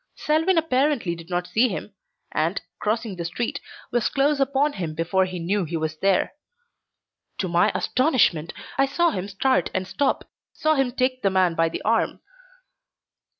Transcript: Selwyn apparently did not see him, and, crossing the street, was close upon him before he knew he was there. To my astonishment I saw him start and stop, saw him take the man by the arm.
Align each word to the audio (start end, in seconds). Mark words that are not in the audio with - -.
Selwyn 0.15 0.57
apparently 0.57 1.13
did 1.15 1.29
not 1.29 1.45
see 1.45 1.69
him, 1.69 1.93
and, 2.31 2.59
crossing 2.79 3.17
the 3.17 3.23
street, 3.23 3.61
was 3.91 4.09
close 4.09 4.39
upon 4.39 4.73
him 4.73 4.95
before 4.95 5.25
he 5.25 5.37
knew 5.37 5.63
he 5.63 5.77
was 5.77 5.95
there. 5.97 6.33
To 7.37 7.47
my 7.47 7.71
astonishment 7.75 8.51
I 8.79 8.87
saw 8.87 9.11
him 9.11 9.27
start 9.27 9.69
and 9.75 9.87
stop, 9.87 10.27
saw 10.53 10.73
him 10.73 10.91
take 10.91 11.21
the 11.21 11.29
man 11.29 11.53
by 11.53 11.69
the 11.69 11.83
arm. 11.83 12.19